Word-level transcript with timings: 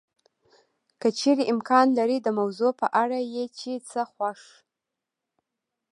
که 1.01 1.07
چېرې 1.19 1.43
امکان 1.53 1.87
لري 1.99 2.17
د 2.21 2.27
موضوع 2.39 2.71
په 2.81 2.87
اړه 3.03 3.19
یې 3.33 3.45
چې 3.57 3.71
څه 3.89 4.01
خوښ 4.11 4.41